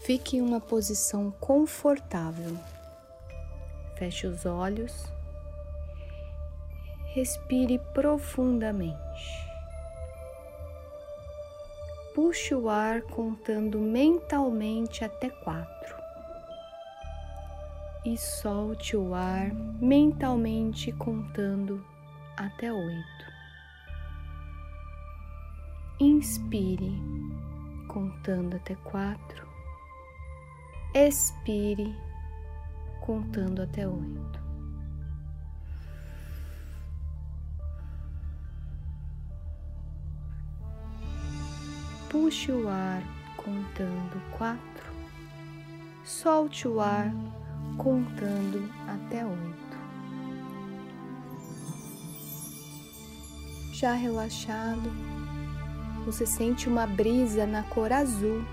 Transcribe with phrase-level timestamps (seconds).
[0.00, 2.56] Fique em uma posição confortável.
[3.96, 5.04] Feche os olhos.
[7.12, 8.96] Respire profundamente.
[12.14, 15.94] Puxe o ar contando mentalmente até quatro.
[18.02, 21.84] E solte o ar mentalmente contando
[22.38, 23.30] até oito.
[26.00, 26.98] Inspire
[27.86, 29.49] contando até quatro.
[30.92, 31.96] Expire
[33.00, 34.40] contando até oito.
[42.08, 43.04] Puxe o ar
[43.36, 44.92] contando quatro,
[46.04, 47.12] solte o ar
[47.78, 49.78] contando até oito.
[53.72, 54.90] Já relaxado,
[56.04, 58.44] você sente uma brisa na cor azul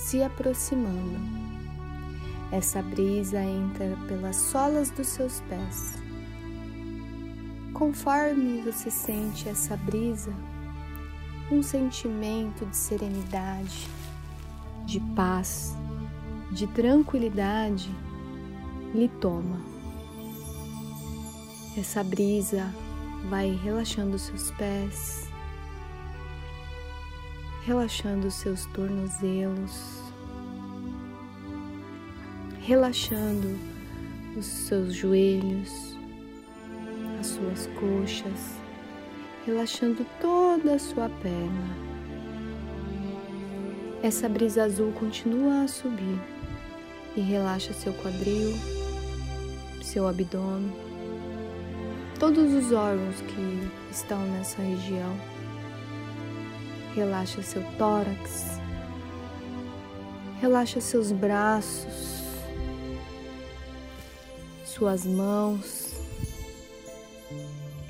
[0.00, 1.20] se aproximando.
[2.50, 5.94] Essa brisa entra pelas solas dos seus pés.
[7.74, 10.32] Conforme você sente essa brisa,
[11.52, 13.88] um sentimento de serenidade,
[14.86, 15.76] de paz,
[16.50, 17.94] de tranquilidade
[18.94, 19.60] lhe toma.
[21.76, 22.74] Essa brisa
[23.28, 25.29] vai relaxando seus pés,
[27.62, 30.02] relaxando seus tornozelos,
[32.60, 33.58] relaxando
[34.36, 35.96] os seus joelhos,
[37.18, 38.60] as suas coxas
[39.46, 41.90] relaxando toda a sua perna.
[44.02, 46.20] Essa brisa azul continua a subir
[47.16, 48.54] e relaxa seu quadril,
[49.82, 50.72] seu abdômen,
[52.18, 55.29] todos os órgãos que estão nessa região.
[56.94, 58.60] Relaxa seu tórax,
[60.40, 62.20] relaxa seus braços,
[64.64, 65.94] suas mãos,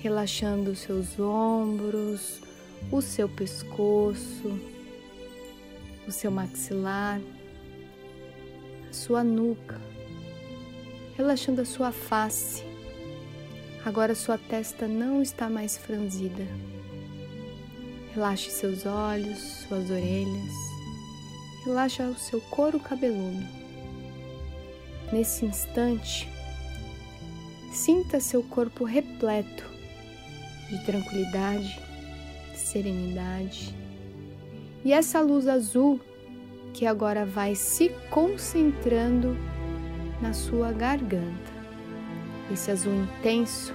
[0.00, 2.40] relaxando seus ombros,
[2.92, 4.60] o seu pescoço,
[6.06, 7.20] o seu maxilar,
[8.88, 9.80] a sua nuca,
[11.16, 12.62] relaxando a sua face.
[13.84, 16.46] Agora sua testa não está mais franzida.
[18.14, 20.52] Relaxe seus olhos, suas orelhas.
[21.64, 23.44] Relaxa o seu couro cabeludo.
[25.12, 26.28] Nesse instante,
[27.72, 29.64] sinta seu corpo repleto
[30.70, 31.76] de tranquilidade,
[32.52, 33.74] de serenidade.
[34.84, 36.00] E essa luz azul
[36.72, 39.36] que agora vai se concentrando
[40.22, 41.52] na sua garganta.
[42.52, 43.74] Esse azul intenso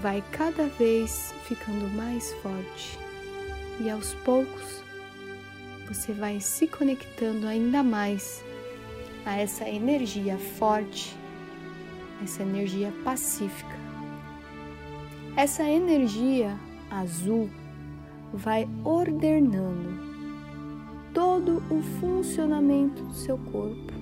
[0.00, 3.01] vai cada vez ficando mais forte
[3.82, 4.82] e aos poucos
[5.88, 8.42] você vai se conectando ainda mais
[9.26, 11.16] a essa energia forte,
[12.22, 13.76] essa energia pacífica.
[15.36, 16.56] Essa energia
[16.90, 17.50] azul
[18.32, 20.00] vai ordenando
[21.12, 23.92] todo o funcionamento do seu corpo,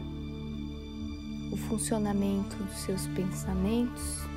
[1.52, 4.29] o funcionamento dos seus pensamentos,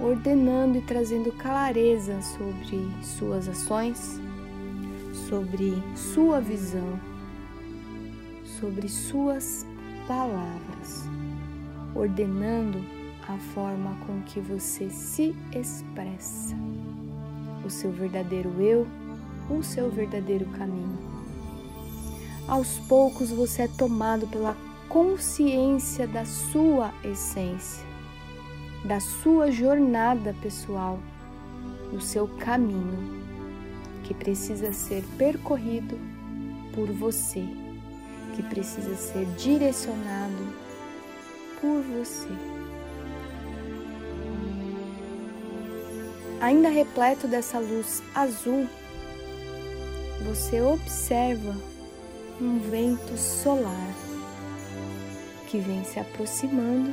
[0.00, 4.20] ordenando e trazendo clareza sobre suas ações,
[5.28, 7.00] sobre sua visão,
[8.58, 9.66] sobre suas
[10.06, 11.08] palavras,
[11.94, 12.84] ordenando
[13.28, 16.54] a forma com que você se expressa,
[17.64, 18.86] o seu verdadeiro eu,
[19.50, 20.98] o seu verdadeiro caminho.
[22.46, 24.56] Aos poucos você é tomado pela
[24.88, 27.85] consciência da sua essência,
[28.84, 30.98] da sua jornada pessoal,
[31.90, 33.24] do seu caminho
[34.04, 35.98] que precisa ser percorrido
[36.74, 37.44] por você,
[38.34, 40.46] que precisa ser direcionado
[41.60, 42.28] por você.
[46.40, 48.68] ainda repleto dessa luz azul,
[50.24, 51.54] você observa
[52.40, 53.94] um vento solar
[55.48, 56.92] que vem se aproximando,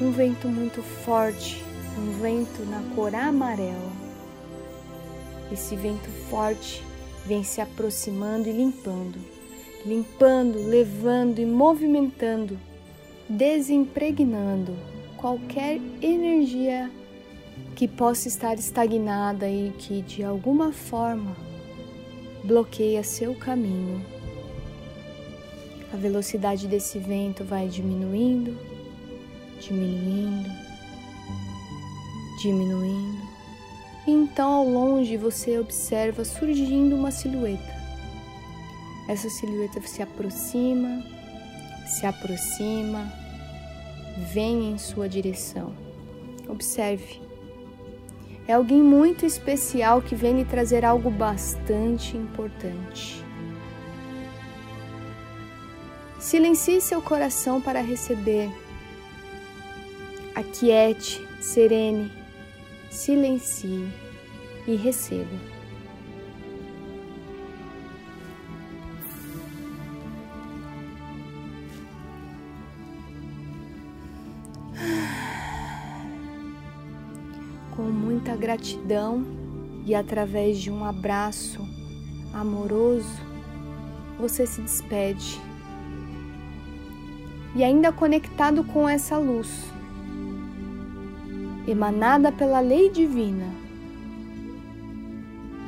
[0.00, 1.62] um vento muito forte,
[1.98, 3.92] um vento na cor amarela.
[5.52, 6.82] Esse vento forte
[7.26, 9.18] vem se aproximando e limpando,
[9.84, 12.58] limpando, levando e movimentando,
[13.28, 14.74] desimpregnando
[15.18, 16.90] qualquer energia
[17.76, 21.36] que possa estar estagnada e que de alguma forma
[22.42, 24.02] bloqueia seu caminho.
[25.92, 28.56] A velocidade desse vento vai diminuindo,
[29.60, 30.50] diminuindo,
[32.40, 33.28] diminuindo.
[34.06, 37.78] E então ao longe você observa surgindo uma silhueta.
[39.08, 41.04] Essa silhueta se aproxima,
[41.86, 43.12] se aproxima,
[44.32, 45.72] vem em sua direção.
[46.48, 47.20] Observe.
[48.48, 53.24] É alguém muito especial que vem lhe trazer algo bastante importante.
[56.18, 58.50] Silencie seu coração para receber.
[60.40, 62.10] Aquiete, serene,
[62.90, 63.86] silencie
[64.66, 65.28] e receba.
[77.76, 79.22] Com muita gratidão
[79.84, 81.60] e através de um abraço
[82.32, 83.20] amoroso,
[84.18, 85.38] você se despede
[87.54, 89.69] e ainda conectado com essa luz,
[91.70, 93.46] emanada pela lei divina,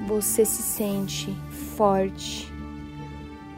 [0.07, 1.35] você se sente
[1.77, 2.53] forte,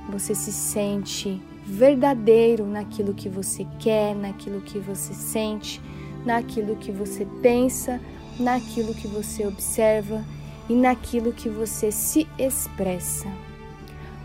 [0.09, 5.81] você se sente verdadeiro naquilo que você quer, naquilo que você sente,
[6.25, 8.01] naquilo que você pensa,
[8.39, 10.25] naquilo que você observa
[10.69, 13.29] e naquilo que você se expressa.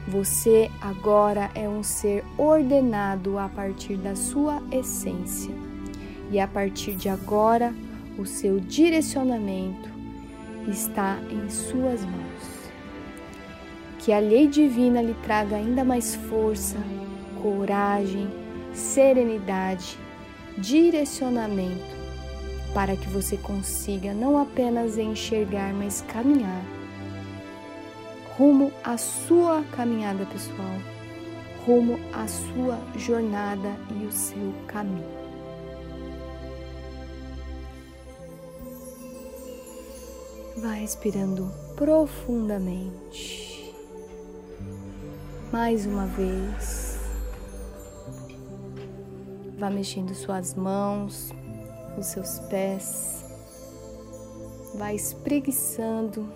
[0.07, 5.54] Você agora é um ser ordenado a partir da sua essência.
[6.31, 7.74] E a partir de agora,
[8.19, 9.89] o seu direcionamento
[10.68, 12.69] está em suas mãos.
[14.00, 16.77] Que a lei divina lhe traga ainda mais força,
[17.42, 18.27] coragem,
[18.74, 19.98] serenidade,
[20.57, 21.98] direcionamento,
[22.74, 26.63] para que você consiga não apenas enxergar, mas caminhar
[28.39, 30.77] rumo à sua caminhada pessoal,
[31.66, 35.29] rumo à sua jornada e o seu caminho.
[40.62, 43.74] Vai respirando profundamente.
[45.54, 47.00] Mais uma vez.
[49.58, 51.32] Vá mexendo suas mãos,
[51.98, 53.24] os seus pés.
[54.76, 56.28] Vai espreguiçando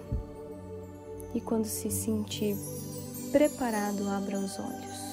[1.34, 2.56] e quando se sentir
[3.32, 5.13] preparado, abra os olhos.